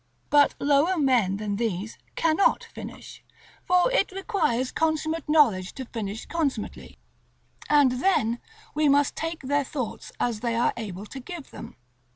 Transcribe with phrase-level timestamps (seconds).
[0.31, 3.23] But lower men than these cannot finish,
[3.67, 6.97] for it requires consummate knowledge to finish consummately,
[7.69, 8.39] and then
[8.73, 11.75] we must take their thoughts as they are able to give them.